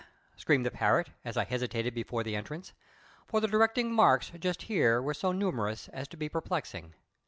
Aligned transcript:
screamed 0.35 0.65
the 0.65 0.71
parrot, 0.71 1.09
as 1.23 1.37
I 1.37 1.43
hesitated 1.43 1.93
before 1.93 2.23
the 2.23 2.35
entrance, 2.35 2.73
for 3.27 3.39
the 3.39 3.47
directing 3.47 3.91
marks 3.93 4.31
just 4.39 4.63
here 4.63 4.99
were 4.99 5.13
so 5.13 5.31
numerous 5.31 5.89
as 5.89 6.07
to 6.07 6.17
be 6.17 6.27
perplexing. 6.27 6.95